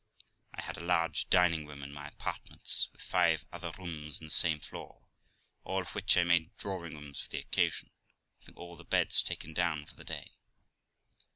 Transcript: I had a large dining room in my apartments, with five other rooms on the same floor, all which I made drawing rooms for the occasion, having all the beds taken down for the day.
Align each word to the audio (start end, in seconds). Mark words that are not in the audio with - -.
I 0.55 0.63
had 0.63 0.77
a 0.77 0.81
large 0.83 1.29
dining 1.29 1.67
room 1.67 1.83
in 1.83 1.93
my 1.93 2.07
apartments, 2.07 2.89
with 2.91 3.03
five 3.03 3.45
other 3.51 3.71
rooms 3.77 4.19
on 4.19 4.25
the 4.25 4.31
same 4.33 4.59
floor, 4.59 5.03
all 5.63 5.83
which 5.83 6.17
I 6.17 6.23
made 6.23 6.57
drawing 6.57 6.95
rooms 6.95 7.21
for 7.21 7.29
the 7.29 7.37
occasion, 7.37 7.91
having 8.39 8.55
all 8.55 8.75
the 8.75 8.83
beds 8.83 9.21
taken 9.21 9.53
down 9.53 9.85
for 9.85 9.93
the 9.93 10.03
day. 10.03 10.31